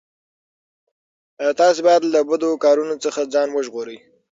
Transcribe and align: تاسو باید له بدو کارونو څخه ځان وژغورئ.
تاسو 1.59 1.79
باید 1.87 2.03
له 2.13 2.19
بدو 2.29 2.51
کارونو 2.65 2.95
څخه 3.03 3.21
ځان 3.33 3.47
وژغورئ. 3.51 3.97